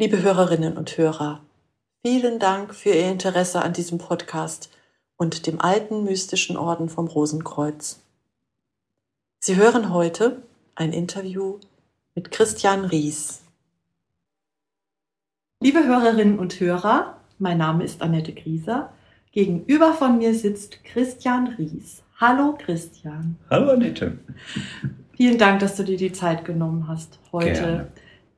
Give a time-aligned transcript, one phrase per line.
[0.00, 1.42] Liebe Hörerinnen und Hörer,
[2.00, 4.70] vielen Dank für Ihr Interesse an diesem Podcast
[5.18, 8.00] und dem alten mystischen Orden vom Rosenkreuz.
[9.40, 10.40] Sie hören heute
[10.74, 11.58] ein Interview
[12.14, 13.42] mit Christian Ries.
[15.60, 18.94] Liebe Hörerinnen und Hörer, mein Name ist Annette Grieser.
[19.32, 22.02] Gegenüber von mir sitzt Christian Ries.
[22.16, 23.36] Hallo Christian.
[23.50, 24.18] Hallo Annette.
[25.14, 27.52] Vielen Dank, dass du dir die Zeit genommen hast heute.
[27.52, 27.92] Gerne.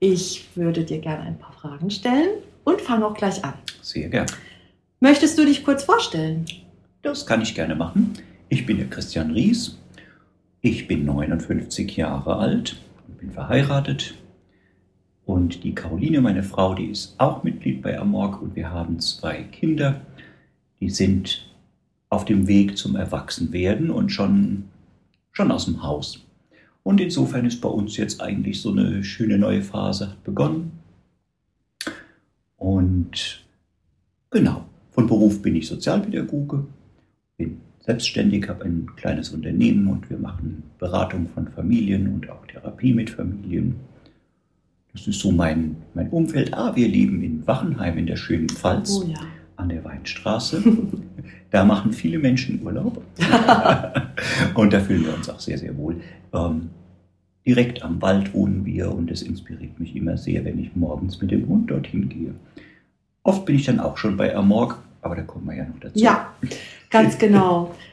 [0.04, 3.54] Ich würde dir gerne ein paar Fragen stellen und fange auch gleich an.
[3.82, 4.26] Sehr gerne.
[4.98, 6.44] Möchtest du dich kurz vorstellen?
[7.02, 8.14] Das kann ich gerne machen.
[8.48, 9.78] Ich bin der Christian Ries.
[10.60, 14.14] Ich bin 59 Jahre alt und bin verheiratet.
[15.24, 19.44] Und die Caroline, meine Frau, die ist auch Mitglied bei Amorg und wir haben zwei
[19.44, 20.00] Kinder.
[20.80, 21.48] Die sind
[22.08, 24.64] auf dem Weg zum Erwachsenwerden und schon,
[25.30, 26.26] schon aus dem Haus.
[26.82, 30.72] Und insofern ist bei uns jetzt eigentlich so eine schöne neue Phase begonnen.
[32.56, 33.44] Und
[34.30, 36.66] genau, von Beruf bin ich Sozialpädagoge,
[37.36, 42.92] bin selbstständig, habe ein kleines Unternehmen und wir machen Beratung von Familien und auch Therapie
[42.92, 43.76] mit Familien.
[44.92, 46.52] Das ist so mein, mein Umfeld.
[46.52, 49.20] Ah, wir leben in Wachenheim in der schönen Pfalz Oh ja.
[49.62, 50.62] An der Weinstraße.
[51.50, 53.02] da machen viele Menschen Urlaub.
[54.54, 56.00] und da fühlen wir uns auch sehr, sehr wohl.
[56.32, 56.70] Ähm,
[57.46, 61.30] direkt am Wald wohnen wir und es inspiriert mich immer sehr, wenn ich morgens mit
[61.30, 62.34] dem Hund dorthin gehe.
[63.22, 65.98] Oft bin ich dann auch schon bei Amorg, aber da kommen wir ja noch dazu.
[65.98, 66.32] Ja,
[66.90, 67.74] ganz genau.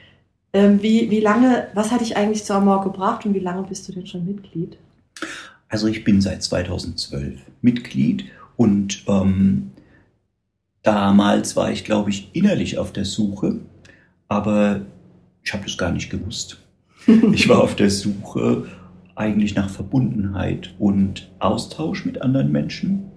[0.51, 3.87] Ähm, wie, wie lange, was hat dich eigentlich zu Amor gebracht und wie lange bist
[3.87, 4.77] du denn schon Mitglied?
[5.67, 8.25] Also ich bin seit 2012 Mitglied
[8.57, 9.69] und ähm,
[10.83, 13.59] damals war ich, glaube ich, innerlich auf der Suche,
[14.27, 14.81] aber
[15.43, 16.57] ich habe das gar nicht gewusst.
[17.33, 18.67] Ich war auf der Suche
[19.15, 23.09] eigentlich nach Verbundenheit und Austausch mit anderen Menschen.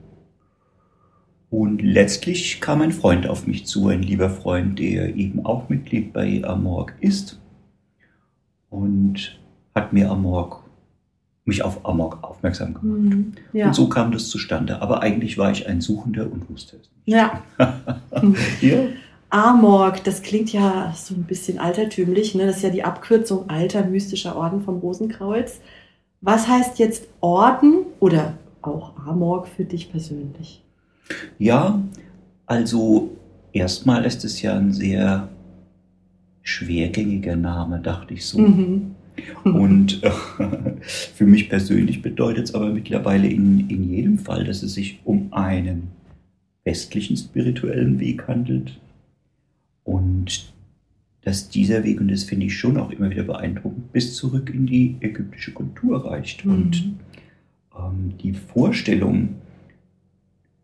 [1.51, 6.13] Und letztlich kam ein Freund auf mich zu, ein lieber Freund, der eben auch Mitglied
[6.13, 7.39] bei Amorg ist
[8.71, 9.39] und
[9.75, 10.62] hat mir Amorg,
[11.45, 13.17] mich auf Amorg aufmerksam gemacht.
[13.17, 13.33] Mhm.
[13.53, 13.67] Ja.
[13.67, 14.81] Und so kam das zustande.
[14.81, 17.17] Aber eigentlich war ich ein Suchender und wusste es nicht.
[17.17, 17.43] ja.
[18.61, 18.79] ja.
[19.31, 22.35] Amorg, das klingt ja so ein bisschen altertümlich.
[22.35, 22.47] Ne?
[22.47, 25.61] Das ist ja die Abkürzung Alter Mystischer Orden vom Rosenkreuz.
[26.21, 30.63] Was heißt jetzt Orden oder auch Amorg für dich persönlich?
[31.39, 31.83] ja,
[32.47, 33.17] also
[33.53, 35.29] erstmal ist es ja ein sehr
[36.43, 38.39] schwergängiger Name, dachte ich so.
[38.39, 38.95] Mhm.
[39.45, 40.11] Und äh,
[41.15, 45.33] für mich persönlich bedeutet es aber mittlerweile in, in jedem Fall, dass es sich um
[45.33, 45.89] einen
[46.65, 48.79] westlichen spirituellen Weg handelt.
[49.85, 50.53] Und
[51.23, 54.67] dass dieser Weg, und das finde ich schon auch immer wieder beeindruckend, bis zurück in
[54.67, 56.45] die ägyptische Kultur reicht.
[56.45, 56.95] Und Mhm.
[57.79, 59.31] ähm, die Vorstellung,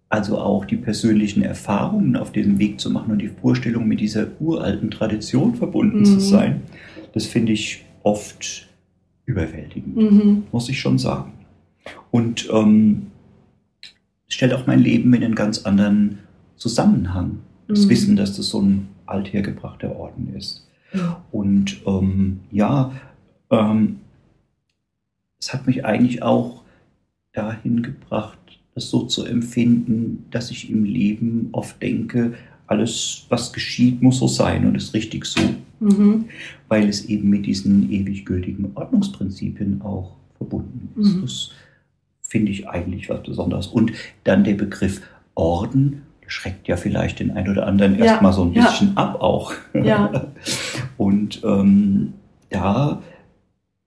[0.09, 4.29] also auch die persönlichen Erfahrungen auf diesem Weg zu machen und die Vorstellung, mit dieser
[4.41, 6.21] uralten Tradition verbunden zu Mhm.
[6.21, 6.63] sein,
[7.13, 8.67] das finde ich oft
[9.27, 10.45] überwältigend, Mhm.
[10.53, 11.33] muss ich schon sagen.
[12.11, 13.09] Und ähm,
[14.27, 16.21] es stellt auch mein Leben in einen ganz anderen
[16.57, 17.39] Zusammenhang.
[17.69, 17.91] Das Mhm.
[17.91, 20.67] Wissen, dass das so ein althergebrachter Orden ist.
[21.31, 22.93] Und ähm, ja,
[23.51, 23.99] ähm,
[25.39, 26.63] es hat mich eigentlich auch
[27.35, 28.39] dahin gebracht,
[28.75, 32.35] das so zu empfinden, dass ich im Leben oft denke,
[32.69, 35.41] alles, was geschieht, muss so sein und ist richtig so,
[35.81, 36.27] Mhm.
[36.69, 41.15] weil es eben mit diesen ewig gültigen Ordnungsprinzipien auch verbunden ist.
[41.17, 41.23] Mhm.
[41.23, 41.51] Das
[42.23, 43.67] finde ich eigentlich was Besonderes.
[43.69, 43.93] Und
[44.25, 45.01] dann der Begriff
[45.35, 48.67] Orden schreckt ja vielleicht den einen oder anderen Ja, erstmal so ein ja.
[48.67, 49.53] bisschen ab auch.
[49.73, 50.27] Ja.
[50.99, 52.13] Und ähm,
[52.51, 53.03] da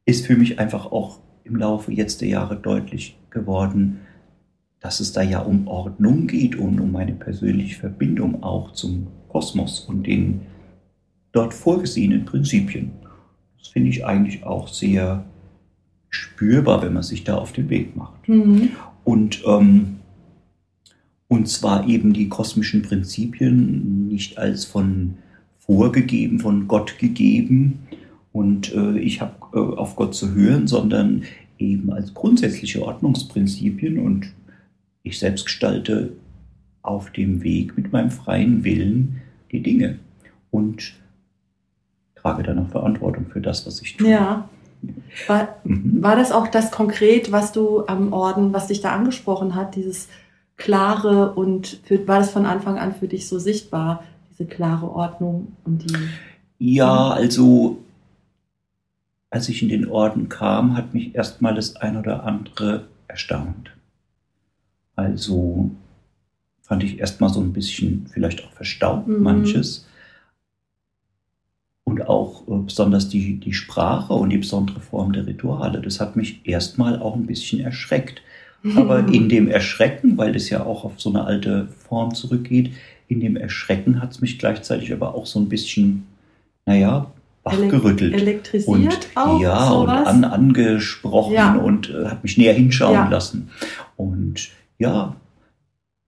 [0.05, 3.99] ist für mich einfach auch im Laufe jetzt der Jahre deutlich geworden,
[4.81, 9.81] dass es da ja um Ordnung geht und um meine persönliche Verbindung auch zum Kosmos
[9.81, 10.41] und den
[11.31, 12.91] dort vorgesehenen Prinzipien.
[13.57, 15.23] Das finde ich eigentlich auch sehr
[16.09, 18.27] spürbar, wenn man sich da auf den Weg macht.
[18.27, 18.69] Mhm.
[19.03, 19.97] Und, ähm,
[21.27, 25.15] und zwar eben die kosmischen Prinzipien nicht als von
[25.59, 27.87] vorgegeben, von Gott gegeben
[28.33, 31.23] und äh, ich habe äh, auf Gott zu hören, sondern
[31.59, 34.33] eben als grundsätzliche Ordnungsprinzipien und
[35.03, 36.13] ich selbst gestalte
[36.81, 39.21] auf dem Weg mit meinem freien Willen
[39.51, 39.99] die Dinge
[40.49, 40.93] und
[42.15, 44.09] trage dann auch Verantwortung für das, was ich tue.
[44.09, 44.49] Ja.
[45.27, 46.01] War, Mhm.
[46.01, 50.07] war das auch das konkret, was du am Orden, was dich da angesprochen hat, dieses
[50.57, 55.55] klare und für, war das von Anfang an für dich so sichtbar, diese klare Ordnung
[55.65, 55.95] und die.
[56.57, 57.77] Ja, also
[59.29, 63.71] als ich in den Orden kam, hat mich erstmal das ein oder andere erstaunt.
[64.95, 65.71] Also
[66.61, 69.23] fand ich erstmal so ein bisschen vielleicht auch verstaubt, Mhm.
[69.23, 69.87] manches.
[71.83, 76.15] Und auch äh, besonders die, die Sprache und die besondere Form der Rituale, das hat
[76.15, 78.21] mich erstmal auch ein bisschen erschreckt.
[78.75, 82.71] Aber in dem Erschrecken, weil es ja auch auf so eine alte Form zurückgeht,
[83.07, 86.05] in dem Erschrecken hat es mich gleichzeitig aber auch so ein bisschen,
[86.67, 87.07] naja,
[87.43, 88.13] wachgerüttelt.
[88.13, 90.01] elektrisiert Und auch ja, sowas.
[90.01, 91.55] und an, angesprochen Ja.
[91.55, 93.09] und äh, hat mich näher hinschauen Ja.
[93.09, 93.49] lassen.
[93.97, 94.49] Und
[94.81, 95.15] ja,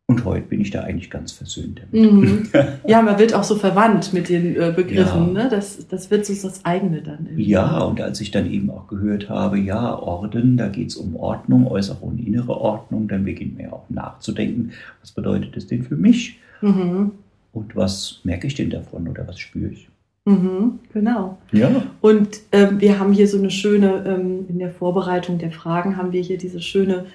[0.08, 2.12] und heute bin ich da eigentlich ganz versöhnt damit.
[2.12, 2.50] Mhm.
[2.88, 5.34] Ja, man wird auch so verwandt mit den äh, Begriffen.
[5.34, 5.44] Ja.
[5.44, 5.48] Ne?
[5.50, 7.26] Das, das wird so das eigene dann.
[7.26, 7.46] irgendwie.
[7.46, 11.16] Ja, und als ich dann eben auch gehört habe, ja, Orden, da geht es um
[11.16, 15.96] Ordnung, äußere und innere Ordnung, dann beginnt mir auch nachzudenken, was bedeutet das denn für
[15.96, 16.40] mich?
[16.62, 17.12] Mhm.
[17.54, 19.88] Und was merke ich denn davon oder was spüre ich?
[20.26, 20.80] Mhm.
[20.92, 21.38] Genau.
[21.52, 21.70] Ja.
[22.02, 26.12] Und ähm, wir haben hier so eine schöne, ähm, in der Vorbereitung der Fragen haben
[26.12, 27.06] wir hier diese schöne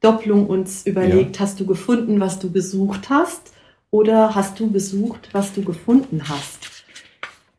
[0.00, 1.40] Doppelung uns überlegt.
[1.40, 3.52] Hast du gefunden, was du gesucht hast?
[3.90, 6.70] Oder hast du gesucht, was du gefunden hast?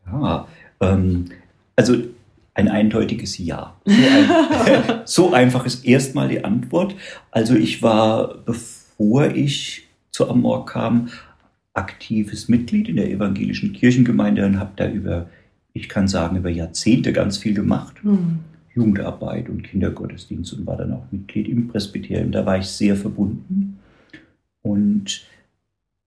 [0.05, 0.47] Ja,
[0.79, 1.25] ähm,
[1.75, 1.95] also
[2.53, 3.75] ein eindeutiges Ja.
[3.85, 6.95] So, ein, so einfach ist erstmal die Antwort.
[7.31, 11.09] Also ich war, bevor ich zu Amor kam,
[11.73, 15.29] aktives Mitglied in der evangelischen Kirchengemeinde und habe da über,
[15.73, 17.95] ich kann sagen, über Jahrzehnte ganz viel gemacht.
[18.01, 18.39] Hm.
[18.73, 22.31] Jugendarbeit und Kindergottesdienst und war dann auch Mitglied im Presbyterium.
[22.31, 23.79] Da war ich sehr verbunden.
[24.61, 25.25] Und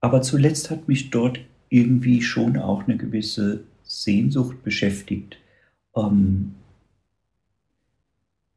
[0.01, 1.39] aber zuletzt hat mich dort
[1.69, 5.37] irgendwie schon auch eine gewisse Sehnsucht beschäftigt,
[5.95, 6.55] ähm,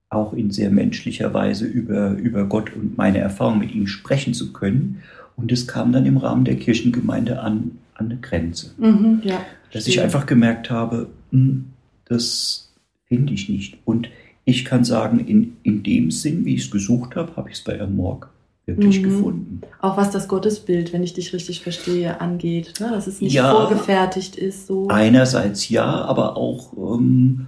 [0.08, 4.52] auch in sehr menschlicher Weise über, über Gott und meine Erfahrung mit ihm sprechen zu
[4.52, 5.02] können.
[5.36, 9.20] Und es kam dann im Rahmen der Kirchengemeinde an, an eine Grenze Mhm.
[9.24, 9.44] Ja.
[9.72, 10.04] dass ich Verstehe.
[10.04, 11.66] einfach gemerkt habe, hm,
[12.06, 12.65] das
[13.06, 13.78] finde ich nicht.
[13.84, 14.08] Und
[14.44, 17.64] ich kann sagen, in, in dem Sinn, wie ich es gesucht habe, habe ich es
[17.64, 18.30] bei Amorg
[18.66, 19.04] wirklich Mhm.
[19.04, 19.60] gefunden.
[19.80, 22.74] Auch was das Gottesbild, wenn ich dich richtig verstehe, angeht.
[22.80, 22.90] Ne?
[22.90, 23.52] Dass es nicht Ja.
[23.52, 24.66] vorgefertigt ist.
[24.66, 24.88] So.
[24.88, 27.46] Einerseits ja, aber auch ähm,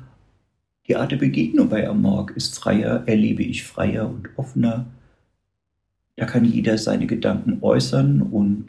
[0.87, 4.87] die Art der Begegnung bei Amorg ist freier, erlebe ich freier und offener.
[6.17, 8.67] Da kann jeder seine Gedanken äußern und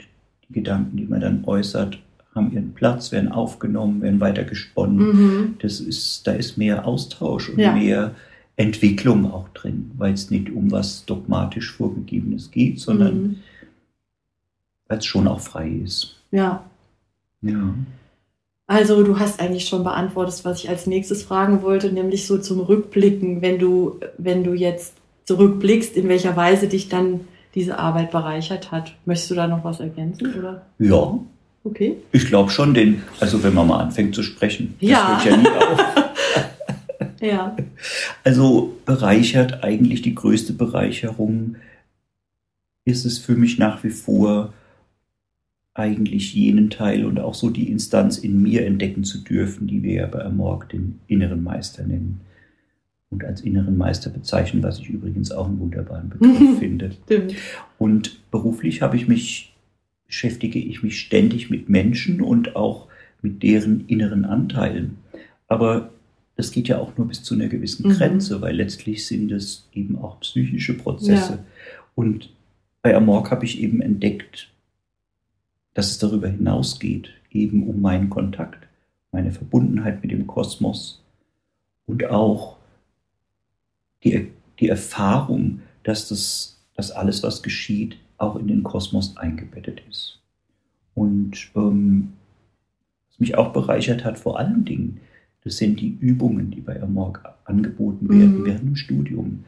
[0.47, 1.99] die Gedanken, die man dann äußert,
[2.35, 4.97] haben ihren Platz, werden aufgenommen, werden weiter gesponnen.
[4.97, 5.55] Mhm.
[5.61, 7.73] Das ist, da ist mehr Austausch und Ja.
[7.73, 8.15] mehr
[8.55, 13.35] Entwicklung auch drin, weil es nicht um was dogmatisch Vorgegebenes geht, sondern Mhm.
[14.87, 16.15] weil es schon auch frei ist.
[16.31, 16.63] Ja.
[17.41, 17.73] Ja.
[18.67, 22.59] Also du hast eigentlich schon beantwortet, was ich als nächstes fragen wollte, nämlich so zum
[22.59, 24.93] Rückblicken, wenn du, wenn du jetzt
[25.25, 27.21] zurückblickst, in welcher Weise dich dann
[27.55, 28.95] diese Arbeit bereichert hat.
[29.05, 30.35] Möchtest du da noch was ergänzen?
[30.37, 30.65] Oder?
[30.77, 31.17] Ja,
[31.63, 31.97] Okay.
[32.11, 35.07] ich glaube schon, denn, also wenn man mal anfängt zu sprechen, das Ja.
[35.23, 35.79] hört ja nie auf.
[37.21, 37.57] Ja.
[38.23, 41.57] Also bereichert eigentlich die größte Bereicherung
[42.85, 44.53] ist es für mich nach wie vor
[45.73, 49.93] eigentlich jenen Teil und auch so die Instanz in mir entdecken zu dürfen, die wir
[49.95, 52.21] ja bei Amorg den inneren Meister nennen.
[53.09, 56.91] Und als inneren Meister bezeichnen, was ich übrigens auch einen wunderbaren Begriff finde.
[57.05, 57.35] Stimmt.
[57.77, 59.48] Und beruflich habe ich mich,
[60.09, 62.87] beschäftige ich mich ständig mit Menschen und auch
[63.21, 64.97] mit deren inneren Anteilen.
[65.47, 65.91] Aber
[66.35, 67.93] das geht ja auch nur bis zu einer gewissen Mhm.
[67.93, 71.33] Grenze, weil letztlich sind es eben auch psychische Prozesse.
[71.33, 71.45] Ja.
[71.95, 72.31] Und
[72.81, 74.49] bei Amorg habe ich eben entdeckt,
[75.75, 78.67] dass es darüber hinausgeht, eben um meinen Kontakt,
[79.11, 81.03] meine Verbundenheit mit dem Kosmos
[81.85, 82.57] und auch
[84.03, 90.21] die, die Erfahrung, dass das dass alles, was geschieht, auch in den Kosmos eingebettet ist.
[90.95, 92.13] Und ähm,
[93.09, 95.01] was mich auch bereichert hat, vor allen Dingen,
[95.43, 98.45] das sind die Übungen, die bei Amorg angeboten werden Mhm.
[98.45, 99.43] während dem Studium,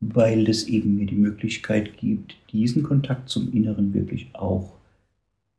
[0.00, 4.72] weil es eben mir die Möglichkeit gibt, diesen Kontakt zum Inneren wirklich auch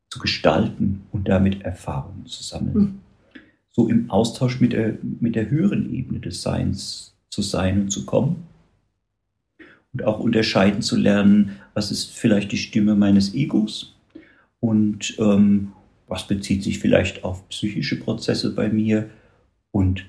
[0.09, 2.77] zu gestalten und damit Erfahrungen zu sammeln.
[2.77, 2.99] Mhm.
[3.69, 8.05] So im Austausch mit der, mit der höheren Ebene des Seins zu sein und zu
[8.05, 8.51] kommen
[9.93, 13.95] und auch unterscheiden zu lernen, was ist vielleicht die Stimme meines Egos
[14.59, 15.73] und ähm,
[16.07, 19.09] was bezieht sich vielleicht auf psychische Prozesse bei mir
[19.71, 20.05] und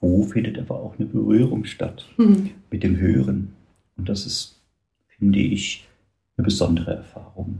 [0.00, 2.50] wo findet aber auch eine Berührung statt Hm.
[2.70, 3.52] mit dem Höheren.
[3.96, 4.60] Und das ist,
[5.08, 5.86] finde ich,
[6.36, 7.58] eine besondere Erfahrung.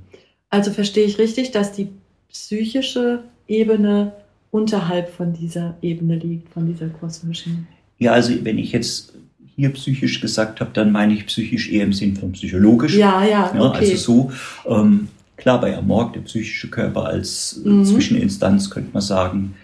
[0.49, 1.89] Also verstehe ich richtig, dass die
[2.29, 4.13] psychische Ebene
[4.51, 7.69] unterhalb von dieser Ebene liegt, von dieser kosmischen.
[7.99, 9.15] Ja, also wenn ich jetzt
[9.57, 12.97] hier psychisch gesagt habe, dann meine ich psychisch eher im Sinn von psychologisch.
[12.97, 13.91] Ja, ja, Ja, okay.
[13.93, 14.33] Also so,
[14.75, 17.85] ähm, klar, bei Amorg, der psychische Körper als äh, Mhm.
[17.85, 19.55] Zwischeninstanz, könnte man sagen,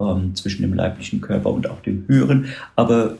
[0.00, 2.46] ähm, zwischen dem leiblichen Körper und auch dem höheren.
[2.76, 3.16] Aber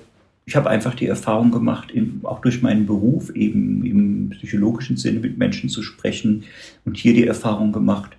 [0.47, 1.93] ich habe einfach die Erfahrung gemacht,
[2.25, 6.45] auch durch meinen Beruf eben im psychologischen Sinne mit Menschen zu sprechen
[6.85, 8.11] und hier die Erfahrung gemacht,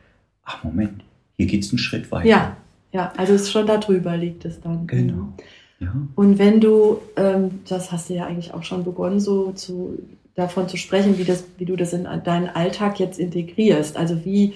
[0.43, 1.03] ach Moment,
[1.38, 2.27] hier geht es einen Schritt weiter.
[2.27, 2.57] Ja,
[2.91, 4.88] ja, also es schon darüber liegt es dann.
[4.88, 5.33] Genau.
[5.79, 5.94] Ja.
[6.15, 10.00] Und wenn du, ähm, das hast du ja eigentlich auch schon begonnen, so zu,
[10.36, 13.98] davon zu sprechen, wie, das, wie du das in deinen Alltag jetzt integrierst.
[13.98, 14.53] Also wie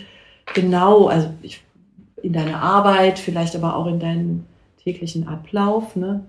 [0.54, 1.64] genau, also ich,
[2.22, 4.46] in deine Arbeit, vielleicht aber auch in deinen
[4.84, 6.24] täglichen Ablauf, ne?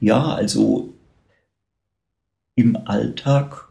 [0.00, 0.92] Ja, also
[2.54, 3.68] im Alltag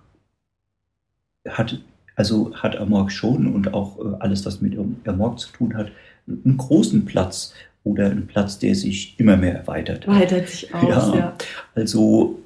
[1.48, 1.82] hat,
[2.16, 5.92] also hat Amorg schon und auch äh, alles, was mit Amorg zu tun hat,
[6.28, 10.08] einen großen Platz oder einen Platz, der sich immer mehr erweitert.
[10.08, 11.16] Weitet sich aus, ja.
[11.16, 11.38] ja.
[11.76, 12.40] Also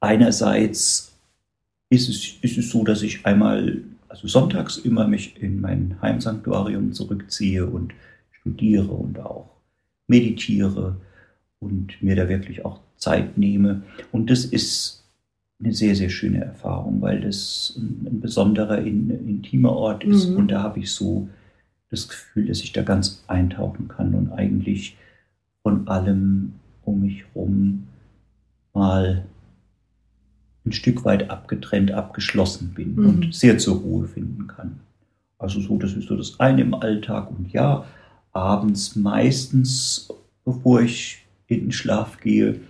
[0.00, 1.12] einerseits
[1.90, 6.92] ist es, ist es so, dass ich einmal, also sonntags immer mich in mein Heimsanktuarium
[6.92, 7.92] zurückziehe und
[8.32, 9.50] studiere und auch
[10.06, 10.96] meditiere
[11.58, 13.82] und mir da wirklich auch Zeit nehme.
[14.12, 15.04] Und das ist
[15.62, 20.30] eine sehr, sehr schöne Erfahrung, weil das ein, ein besonderer, in, intimer Ort ist.
[20.30, 20.36] Mhm.
[20.36, 21.28] Und da habe ich so
[21.90, 24.96] das Gefühl, dass ich da ganz eintauchen kann und eigentlich
[25.62, 26.54] von allem
[26.84, 27.86] um mich herum
[28.72, 29.24] mal
[30.64, 33.06] ein Stück weit abgetrennt, abgeschlossen bin mhm.
[33.06, 34.80] und sehr zur Ruhe finden kann.
[35.38, 37.84] Also so, das ist so das eine im Alltag und ja,
[38.32, 40.12] abends meistens,
[40.44, 42.60] bevor ich in den Schlaf gehe,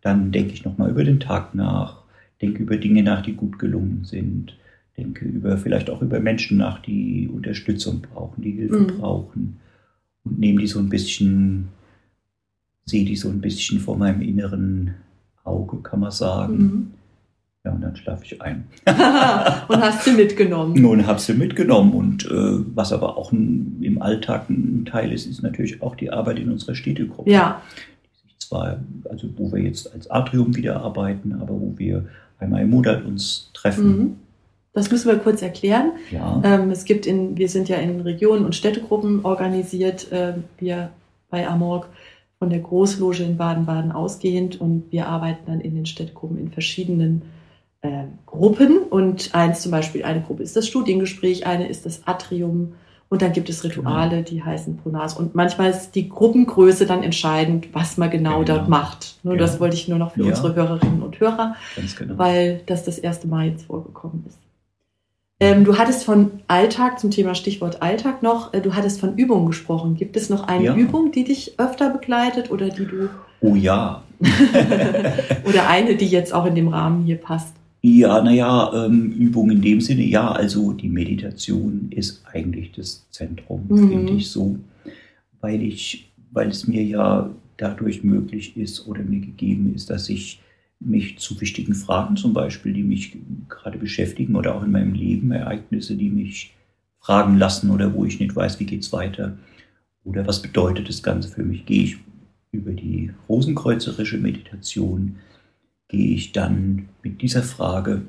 [0.00, 2.02] dann denke ich nochmal über den Tag nach,
[2.40, 4.56] denke über Dinge nach, die gut gelungen sind,
[4.96, 8.86] denke über vielleicht auch über Menschen nach, die Unterstützung brauchen, die Hilfe mhm.
[8.98, 9.60] brauchen
[10.24, 11.68] und nehme die so ein bisschen,
[12.84, 14.94] sehe die so ein bisschen vor meinem inneren
[15.42, 16.56] Auge, kann man sagen.
[16.56, 16.90] Mhm.
[17.64, 18.64] Ja, und dann schlafe ich ein.
[18.86, 20.74] und hast sie mitgenommen.
[20.80, 21.92] Nun habe sie mitgenommen.
[21.92, 26.10] Und äh, was aber auch ein, im Alltag ein Teil ist, ist natürlich auch die
[26.10, 27.30] Arbeit in unserer Städtegruppe.
[27.30, 27.62] Ja.
[28.04, 32.06] Die sich zwar, also wo wir jetzt als Atrium wieder arbeiten, aber wo wir
[32.38, 33.98] einmal im Monat uns treffen.
[33.98, 34.16] Mhm.
[34.74, 35.92] Das müssen wir kurz erklären.
[36.10, 36.42] Ja.
[36.44, 40.90] Ähm, es gibt in, wir sind ja in Regionen und Städtegruppen organisiert, äh, wir
[41.30, 41.88] bei Amorg
[42.40, 47.22] von der Großloge in Baden-Baden ausgehend und wir arbeiten dann in den Städtegruppen in verschiedenen
[47.82, 52.74] äh, Gruppen und eins zum Beispiel, eine Gruppe ist das Studiengespräch, eine ist das Atrium
[53.08, 55.14] und dann gibt es Rituale, die heißen Pronas.
[55.14, 58.44] Und manchmal ist die Gruppengröße dann entscheidend, was man genau, genau.
[58.44, 59.20] dort macht.
[59.22, 59.46] Nur genau.
[59.46, 60.30] das wollte ich nur noch für ja.
[60.30, 61.54] unsere Hörerinnen und Hörer,
[61.96, 62.18] genau.
[62.18, 64.38] weil das das erste Mal jetzt vorgekommen ist.
[65.40, 69.46] Ähm, du hattest von Alltag, zum Thema Stichwort Alltag noch, äh, du hattest von Übungen
[69.46, 69.96] gesprochen.
[69.96, 70.76] Gibt es noch eine ja.
[70.76, 73.08] Übung, die dich öfter begleitet oder die du.
[73.40, 74.02] Oh ja.
[75.44, 77.54] oder eine, die jetzt auch in dem Rahmen hier passt?
[77.82, 83.66] Ja, naja, ähm, Übung in dem Sinne, ja, also die Meditation ist eigentlich das Zentrum,
[83.68, 83.88] mhm.
[83.90, 84.56] finde ich so,
[85.42, 90.40] weil ich, weil es mir ja dadurch möglich ist oder mir gegeben ist, dass ich
[90.80, 93.16] mich zu wichtigen Fragen zum Beispiel, die mich
[93.48, 96.54] gerade beschäftigen oder auch in meinem Leben Ereignisse, die mich
[97.00, 99.36] fragen lassen oder wo ich nicht weiß, wie geht's weiter
[100.04, 101.96] oder was bedeutet das Ganze für mich, gehe ich
[102.52, 105.16] über die rosenkreuzerische Meditation
[105.88, 108.02] gehe ich dann mit dieser Frage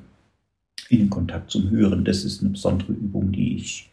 [0.89, 2.05] in den Kontakt zum Hören.
[2.05, 3.91] Das ist eine besondere Übung, die ich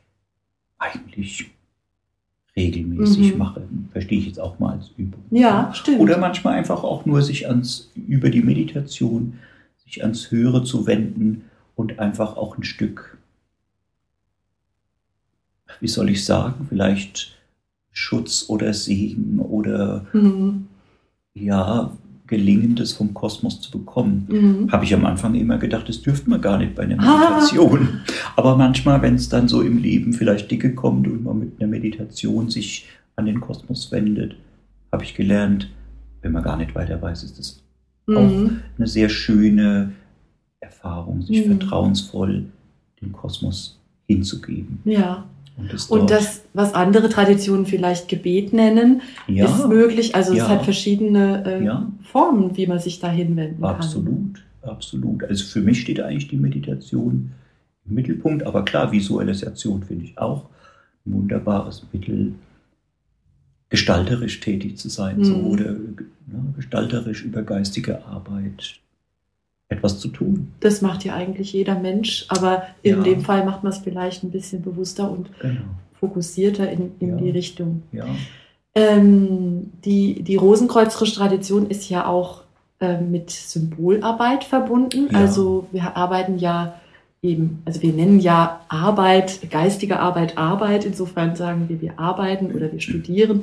[0.78, 1.50] eigentlich
[2.56, 3.38] regelmäßig mhm.
[3.38, 3.62] mache.
[3.92, 5.22] Verstehe ich jetzt auch mal als Übung.
[5.30, 6.00] Ja, stimmt.
[6.00, 9.38] Oder manchmal einfach auch nur sich ans, über die Meditation,
[9.84, 11.44] sich ans Hören zu wenden
[11.76, 13.18] und einfach auch ein Stück,
[15.80, 17.36] wie soll ich sagen, vielleicht
[17.90, 20.66] Schutz oder Segen oder mhm.
[21.34, 21.92] ja,
[22.32, 24.26] Gelingendes vom Kosmos zu bekommen.
[24.26, 24.72] Mhm.
[24.72, 27.88] Habe ich am Anfang immer gedacht, das dürfte man gar nicht bei einer Meditation.
[27.92, 28.12] Ah.
[28.36, 31.68] Aber manchmal, wenn es dann so im Leben vielleicht dicke kommt und man mit einer
[31.68, 34.36] Meditation sich an den Kosmos wendet,
[34.90, 35.68] habe ich gelernt,
[36.22, 37.62] wenn man gar nicht weiter weiß, ist das
[38.06, 38.16] mhm.
[38.16, 39.92] auch eine sehr schöne
[40.60, 41.58] Erfahrung, sich mhm.
[41.58, 42.46] vertrauensvoll
[43.02, 44.78] dem Kosmos hinzugeben.
[44.86, 45.26] Ja.
[45.56, 50.14] Und, und das, was andere Traditionen vielleicht Gebet nennen, ja, ist möglich.
[50.14, 51.90] Also ja, es hat verschiedene äh, ja.
[52.02, 54.42] Formen, wie man sich da hinwenden absolut, kann.
[54.62, 55.24] Absolut, absolut.
[55.24, 57.32] Also für mich steht eigentlich die Meditation
[57.86, 58.44] im Mittelpunkt.
[58.44, 60.46] Aber klar, Visualisation finde ich auch
[61.06, 62.34] ein wunderbares Mittel,
[63.68, 65.24] gestalterisch tätig zu sein, mhm.
[65.24, 65.74] so, oder
[66.56, 68.80] gestalterisch über geistige Arbeit
[69.72, 70.52] etwas zu tun.
[70.60, 73.02] Das macht ja eigentlich jeder Mensch, aber in ja.
[73.02, 75.60] dem Fall macht man es vielleicht ein bisschen bewusster und genau.
[75.98, 77.16] fokussierter in, in ja.
[77.16, 77.82] die Richtung.
[77.92, 78.06] Ja.
[78.74, 82.42] Ähm, die, die rosenkreuzrische Tradition ist ja auch
[82.80, 85.14] äh, mit Symbolarbeit verbunden.
[85.14, 86.80] Also wir arbeiten ja
[87.22, 90.84] eben, also wir nennen ja Arbeit, geistige Arbeit, Arbeit.
[90.84, 93.42] Insofern sagen wir, wir arbeiten oder wir studieren.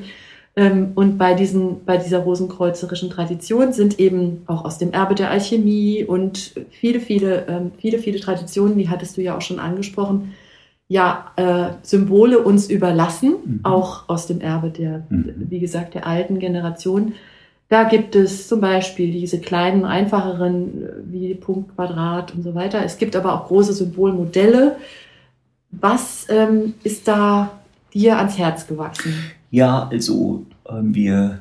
[0.55, 5.29] Ähm, und bei, diesen, bei dieser rosenkreuzerischen Tradition sind eben auch aus dem Erbe der
[5.29, 10.33] Alchemie und viele, viele, ähm, viele, viele Traditionen, die hattest du ja auch schon angesprochen,
[10.87, 13.59] ja, äh, Symbole uns überlassen, mhm.
[13.63, 15.33] auch aus dem Erbe der, mhm.
[15.37, 17.13] wie gesagt, der alten Generation.
[17.69, 22.83] Da gibt es zum Beispiel diese kleinen, einfacheren äh, wie Punkt, Quadrat und so weiter.
[22.83, 24.77] Es gibt aber auch große Symbolmodelle.
[25.69, 27.51] Was ähm, ist da
[27.93, 29.13] dir ans Herz gewachsen?
[29.51, 31.39] Ja, also ähm, wir,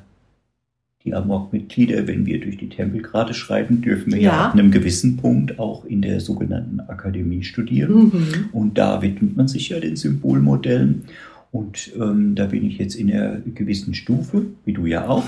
[1.05, 4.31] die Amok-Mitglieder, wenn wir durch die Tempelgrade schreiten, dürfen wir ja.
[4.31, 8.05] ja ab einem gewissen Punkt auch in der sogenannten Akademie studieren.
[8.05, 8.49] Mhm.
[8.53, 11.05] Und da widmet man sich ja den Symbolmodellen.
[11.51, 15.25] Und ähm, da bin ich jetzt in einer gewissen Stufe, wie du ja auch.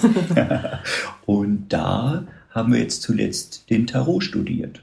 [1.27, 4.83] und da haben wir jetzt zuletzt den Tarot studiert.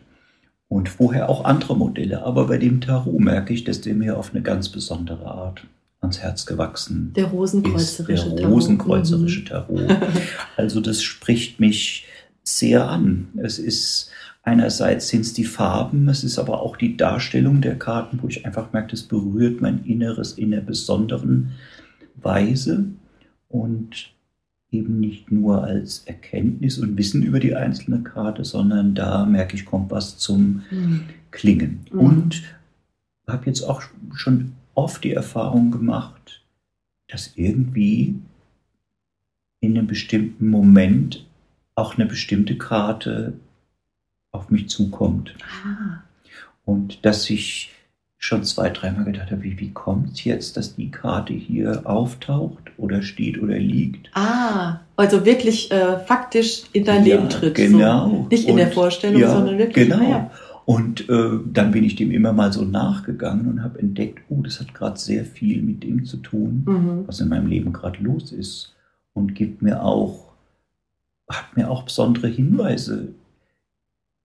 [0.70, 2.26] Und vorher auch andere Modelle.
[2.26, 5.64] Aber bei dem Tarot merke ich, dass der mir auf eine ganz besondere Art
[6.00, 8.40] ans Herz gewachsen der rosenkreuzerische ist.
[8.40, 9.82] Der rosenkreuzerische Tarot.
[9.82, 9.88] Mhm.
[9.88, 10.12] Tarot.
[10.56, 12.06] Also das spricht mich
[12.44, 13.28] sehr an.
[13.38, 14.12] Es ist
[14.48, 18.46] Einerseits sind es die Farben, es ist aber auch die Darstellung der Karten, wo ich
[18.46, 21.52] einfach merke, das berührt mein Inneres in einer besonderen
[22.16, 22.86] Weise
[23.50, 24.14] und
[24.72, 29.66] eben nicht nur als Erkenntnis und Wissen über die einzelne Karte, sondern da merke ich,
[29.66, 31.02] kommt was zum mhm.
[31.32, 31.86] Klingen.
[31.92, 32.00] Mhm.
[32.00, 32.44] Und
[33.28, 33.82] habe jetzt auch
[34.14, 36.44] schon oft die Erfahrung gemacht,
[37.08, 38.16] dass irgendwie
[39.60, 41.26] in einem bestimmten Moment
[41.76, 43.34] auch eine bestimmte Karte
[44.32, 45.36] auf mich zukommt.
[45.64, 46.04] Ah.
[46.64, 47.72] Und dass ich
[48.20, 52.72] schon zwei, dreimal gedacht habe, wie, wie kommt es jetzt, dass die Karte hier auftaucht
[52.78, 54.10] oder steht oder liegt?
[54.14, 57.56] Ah, also wirklich äh, faktisch in dein ja, Leben tritt.
[57.56, 58.10] Genau.
[58.10, 58.28] So.
[58.30, 59.90] Nicht in und, der Vorstellung, ja, sondern wirklich.
[59.90, 60.10] Genau.
[60.10, 60.32] Ja.
[60.68, 64.60] Und äh, dann bin ich dem immer mal so nachgegangen und habe entdeckt, oh, das
[64.60, 67.08] hat gerade sehr viel mit dem zu tun, mhm.
[67.08, 68.76] was in meinem Leben gerade los ist.
[69.14, 70.34] Und gibt mir auch,
[71.32, 73.14] hat mir auch besondere Hinweise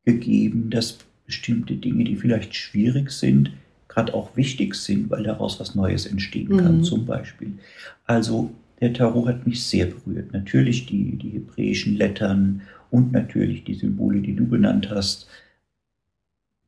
[0.05, 3.53] gegeben, dass bestimmte Dinge, die vielleicht schwierig sind,
[3.87, 6.83] gerade auch wichtig sind, weil daraus was Neues entstehen kann, mhm.
[6.83, 7.53] zum Beispiel.
[8.05, 8.51] Also
[8.81, 10.33] der Tarot hat mich sehr berührt.
[10.33, 15.29] Natürlich die, die hebräischen Lettern und natürlich die Symbole, die du benannt hast,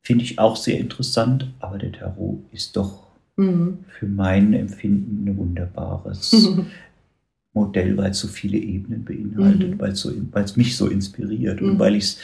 [0.05, 3.79] finde ich auch sehr interessant, aber der Tarot ist doch mhm.
[3.99, 6.49] für mein Empfinden ein wunderbares
[7.53, 9.79] Modell, weil es so viele Ebenen beinhaltet, mhm.
[9.79, 10.11] weil es so,
[10.55, 11.79] mich so inspiriert und mhm.
[11.79, 12.17] weil ich es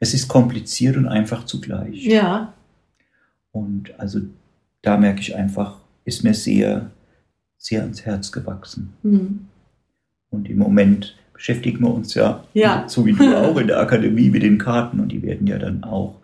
[0.00, 2.04] es ist kompliziert und einfach zugleich.
[2.04, 2.54] Ja.
[3.52, 4.20] Und also
[4.82, 6.90] da merke ich einfach, ist mir sehr,
[7.58, 8.94] sehr ans Herz gewachsen.
[9.02, 9.40] Mhm.
[10.30, 14.30] Und im Moment beschäftigen wir uns ja, ja, so wie du auch in der Akademie
[14.30, 16.19] mit den Karten und die werden ja dann auch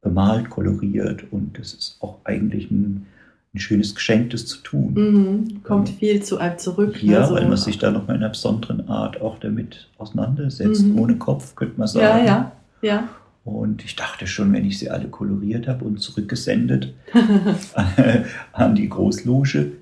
[0.00, 3.06] bemalt, koloriert und das ist auch eigentlich ein,
[3.54, 4.94] ein schönes Geschenk, das zu tun.
[4.94, 5.62] Mhm.
[5.62, 7.02] Kommt viel zu einem zurück.
[7.02, 10.84] Ja, also, weil man sich da noch mal in einer besonderen Art auch damit auseinandersetzt.
[10.84, 10.98] Mhm.
[10.98, 12.24] Ohne Kopf, könnte man sagen.
[12.24, 13.08] Ja, ja, ja.
[13.44, 16.94] Und ich dachte schon, wenn ich sie alle koloriert habe und zurückgesendet
[18.52, 19.72] an die Großloge,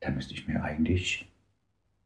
[0.00, 1.26] dann müsste ich mir eigentlich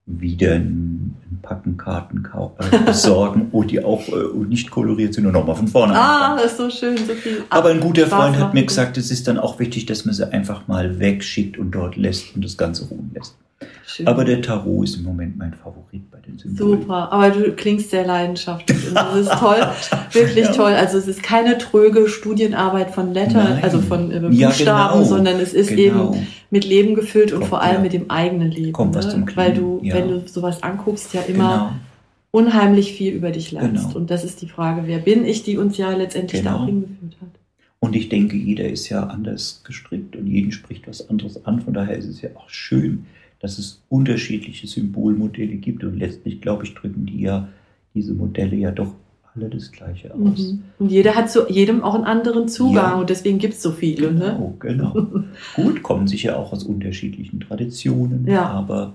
[0.06, 2.24] wieder ein, ein Packen Karten
[2.58, 6.52] äh, besorgen, wo die auch äh, nicht koloriert sind und nochmal von vorne Ah, das
[6.52, 7.44] ist so schön, so viel.
[7.50, 10.30] Aber ein guter Freund hat mir gesagt, es ist dann auch wichtig, dass man sie
[10.32, 13.36] einfach mal wegschickt und dort lässt und das Ganze ruhen lässt.
[13.86, 14.06] Schön.
[14.06, 16.80] Aber der Tarot ist im Moment mein Favorit bei den Symbolen.
[16.82, 19.56] Super, aber du klingst sehr leidenschaftlich und das ist toll,
[20.12, 20.52] wirklich ja.
[20.52, 20.72] toll.
[20.72, 25.04] Also es ist keine tröge Studienarbeit von Lettern, also von äh, Buchstaben, ja, genau.
[25.04, 26.14] sondern es ist genau.
[26.14, 27.80] eben mit Leben gefüllt und Kommt, vor allem ja.
[27.80, 28.72] mit dem eigenen Leben.
[28.72, 29.12] Kommt was ne?
[29.12, 31.78] zum Weil du, wenn du sowas anguckst, ja immer
[32.32, 32.46] genau.
[32.46, 33.88] unheimlich viel über dich lernst.
[33.88, 33.96] Genau.
[33.98, 36.86] Und das ist die Frage, wer bin ich, die uns ja letztendlich da auch genau.
[36.86, 37.28] hingeführt hat.
[37.80, 41.60] Und ich denke, jeder ist ja anders gestrickt und jeden spricht was anderes an.
[41.60, 43.06] Von daher ist es ja auch schön,
[43.40, 47.48] dass es unterschiedliche Symbolmodelle gibt und letztlich, glaube ich, drücken die ja
[47.94, 48.94] diese Modelle ja doch
[49.34, 50.38] alle das Gleiche aus.
[50.52, 50.62] Mhm.
[50.78, 52.94] Und jeder hat zu jedem auch einen anderen Zugang ja.
[52.98, 54.08] und deswegen gibt es so viele.
[54.08, 54.54] Genau, ne?
[54.58, 54.92] genau.
[55.56, 58.46] Gut, kommen sicher auch aus unterschiedlichen Traditionen, ja.
[58.46, 58.94] aber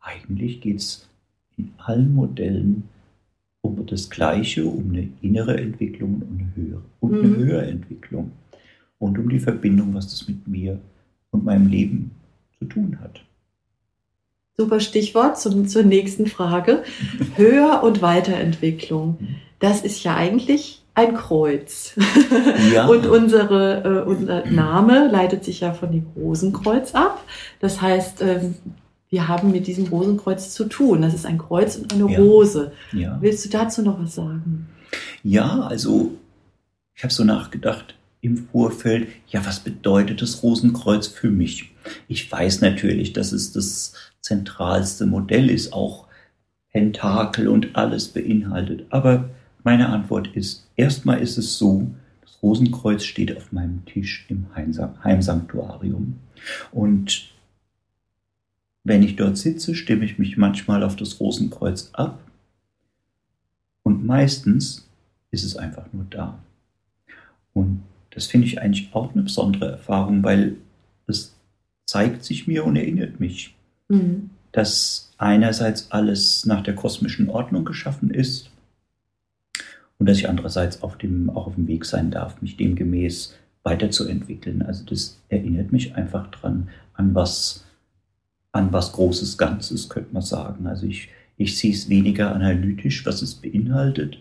[0.00, 1.08] eigentlich geht es
[1.56, 2.84] in allen Modellen
[3.60, 7.36] um das Gleiche, um eine innere Entwicklung und eine höhere, und eine mhm.
[7.36, 8.32] höhere Entwicklung
[8.98, 10.80] und um die Verbindung, was das mit mir
[11.30, 12.12] und meinem Leben
[12.58, 13.24] zu tun hat.
[14.56, 16.84] Super Stichwort zum, zur nächsten Frage.
[17.36, 19.18] Höher- und Weiterentwicklung.
[19.58, 21.94] Das ist ja eigentlich ein Kreuz.
[22.72, 22.86] Ja.
[22.88, 27.24] und unsere, äh, unser Name leitet sich ja von dem Rosenkreuz ab.
[27.60, 28.56] Das heißt, ähm,
[29.08, 31.02] wir haben mit diesem Rosenkreuz zu tun.
[31.02, 32.18] Das ist ein Kreuz und eine ja.
[32.18, 32.72] Rose.
[32.92, 33.18] Ja.
[33.20, 34.68] Willst du dazu noch was sagen?
[35.22, 36.12] Ja, also
[36.94, 41.72] ich habe so nachgedacht im Vorfeld, ja, was bedeutet das Rosenkreuz für mich?
[42.06, 46.06] Ich weiß natürlich, dass es das zentralste Modell ist, auch
[46.72, 48.86] Pentakel und alles beinhaltet.
[48.90, 49.28] Aber
[49.62, 51.90] meine Antwort ist, erstmal ist es so,
[52.22, 56.18] das Rosenkreuz steht auf meinem Tisch im Heimsanktuarium.
[56.72, 57.30] Und
[58.84, 62.18] wenn ich dort sitze, stimme ich mich manchmal auf das Rosenkreuz ab.
[63.82, 64.88] Und meistens
[65.30, 66.38] ist es einfach nur da.
[67.54, 70.56] Und das finde ich eigentlich auch eine besondere Erfahrung, weil
[71.06, 71.34] es
[71.86, 73.54] zeigt sich mir und erinnert mich,
[73.92, 74.30] mhm.
[74.52, 78.50] dass einerseits alles nach der kosmischen Ordnung geschaffen ist
[79.98, 84.62] und dass ich andererseits auf dem, auch auf dem Weg sein darf, mich demgemäß weiterzuentwickeln.
[84.62, 87.64] Also das erinnert mich einfach dran an was,
[88.50, 90.66] an was Großes Ganzes, könnte man sagen.
[90.66, 94.18] Also ich, ich sehe es weniger analytisch, was es beinhaltet,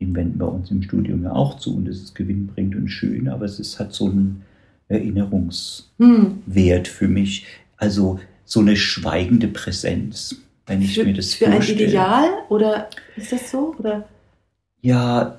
[0.00, 3.28] den wenden wir uns im Studium ja auch zu und es ist gewinnbringend und schön,
[3.28, 4.42] aber es ist, hat so einen
[4.88, 6.84] Erinnerungswert hm.
[6.84, 7.46] für mich.
[7.76, 8.20] Also
[8.50, 10.34] so eine schweigende Präsenz,
[10.66, 11.78] wenn ich für, mir das für vorstelle.
[11.78, 13.76] Für ein Ideal oder ist das so?
[13.78, 14.08] Oder?
[14.80, 15.38] Ja,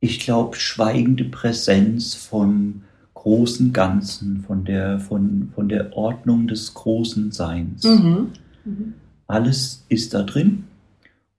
[0.00, 7.32] ich glaube, schweigende Präsenz vom großen Ganzen, von der, von, von der Ordnung des großen
[7.32, 7.84] Seins.
[7.84, 8.32] Mhm.
[8.64, 8.94] Mhm.
[9.26, 10.64] Alles ist da drin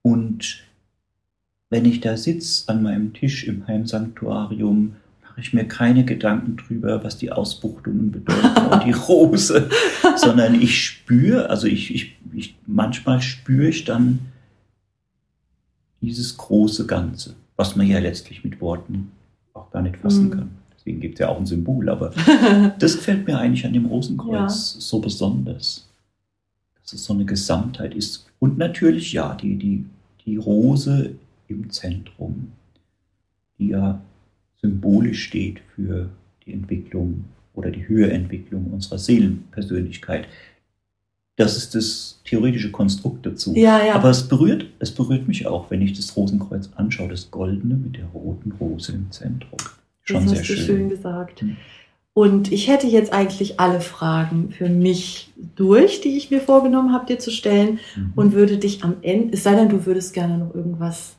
[0.03, 0.63] und
[1.71, 4.95] wenn ich da sitze an meinem Tisch im Heimsanktuarium,
[5.39, 9.69] mache ich mir keine Gedanken drüber, was die Ausbuchtungen bedeuten und die Rose,
[10.17, 14.19] sondern ich spüre, also ich, ich, ich, manchmal spüre ich dann
[16.01, 19.11] dieses große Ganze, was man ja letztlich mit Worten
[19.53, 20.31] auch gar nicht fassen mhm.
[20.31, 20.49] kann.
[20.77, 22.11] Deswegen gibt es ja auch ein Symbol, aber
[22.79, 24.81] das gefällt mir eigentlich an dem Rosenkreuz ja.
[24.81, 25.87] so besonders.
[26.81, 28.25] Dass es so eine Gesamtheit ist.
[28.39, 29.85] Und natürlich, ja, die, die,
[30.25, 31.15] die Rose
[31.47, 32.51] im Zentrum,
[33.57, 34.01] die ja
[34.61, 36.09] symbolisch steht für
[36.45, 40.27] die Entwicklung oder die Höherentwicklung unserer Seelenpersönlichkeit.
[41.35, 43.55] Das ist das theoretische Konstrukt dazu.
[43.55, 43.95] Ja, ja.
[43.95, 47.97] Aber es berührt, es berührt mich auch, wenn ich das Rosenkreuz anschaue, das Goldene mit
[47.97, 49.57] der roten Rose im Zentrum.
[50.01, 50.57] Schon das sehr hast schön.
[50.57, 51.41] Du schön gesagt.
[51.41, 51.57] Hm.
[52.13, 57.05] Und ich hätte jetzt eigentlich alle Fragen für mich durch, die ich mir vorgenommen habe,
[57.05, 58.11] dir zu stellen, mhm.
[58.15, 61.15] und würde dich am Ende, es sei denn, du würdest gerne noch irgendwas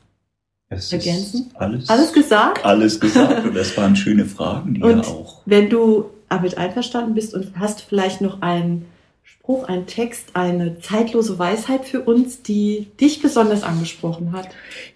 [0.71, 1.51] es ergänzen?
[1.55, 2.65] alles, alles gesagt?
[2.65, 5.41] Alles gesagt und das waren schöne Fragen, die und ja auch.
[5.45, 8.85] Wenn du damit einverstanden bist und hast vielleicht noch einen
[9.23, 14.49] Spruch, einen Text, eine zeitlose Weisheit für uns, die dich besonders angesprochen hat?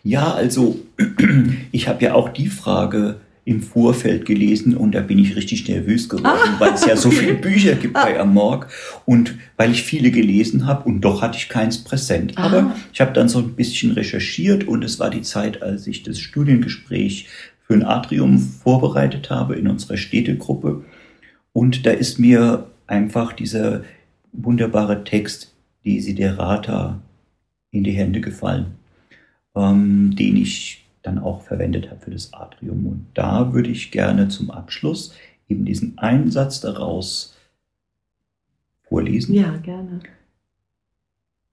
[0.04, 0.80] Ja, also
[1.72, 6.10] ich habe ja auch die Frage im Vorfeld gelesen und da bin ich richtig nervös
[6.10, 8.68] geworden, ah, weil es ja so viele Bücher gibt bei Amorg
[9.06, 12.34] und weil ich viele gelesen habe und doch hatte ich keins präsent.
[12.36, 12.44] Ah.
[12.44, 16.02] Aber ich habe dann so ein bisschen recherchiert und es war die Zeit, als ich
[16.02, 17.28] das Studiengespräch
[17.68, 20.84] für ein Atrium vorbereitet habe in unserer Städtegruppe
[21.54, 23.84] und da ist mir einfach dieser
[24.34, 25.54] wunderbare Text
[25.86, 27.00] Desiderata
[27.72, 28.76] in die Hände gefallen,
[29.56, 32.88] ähm, den ich dann auch verwendet habe für das Atrium.
[32.88, 35.14] Und da würde ich gerne zum Abschluss
[35.48, 37.36] eben diesen Einsatz daraus
[38.84, 39.34] vorlesen.
[39.36, 40.00] Ja, gerne.